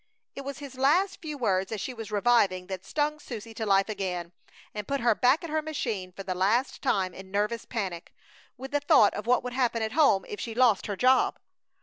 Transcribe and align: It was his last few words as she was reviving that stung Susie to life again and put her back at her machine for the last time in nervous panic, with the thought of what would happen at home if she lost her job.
It 0.33 0.41
was 0.41 0.57
his 0.57 0.79
last 0.79 1.21
few 1.21 1.37
words 1.37 1.71
as 1.71 1.79
she 1.79 1.93
was 1.93 2.11
reviving 2.11 2.65
that 2.65 2.83
stung 2.83 3.19
Susie 3.19 3.53
to 3.53 3.67
life 3.67 3.87
again 3.87 4.31
and 4.73 4.87
put 4.87 5.01
her 5.01 5.13
back 5.13 5.43
at 5.43 5.51
her 5.51 5.61
machine 5.61 6.11
for 6.11 6.23
the 6.23 6.33
last 6.33 6.81
time 6.81 7.13
in 7.13 7.29
nervous 7.29 7.65
panic, 7.65 8.11
with 8.57 8.71
the 8.71 8.79
thought 8.79 9.13
of 9.13 9.27
what 9.27 9.43
would 9.43 9.53
happen 9.53 9.83
at 9.83 9.91
home 9.91 10.25
if 10.27 10.39
she 10.39 10.55
lost 10.55 10.87
her 10.87 10.95
job. 10.95 11.37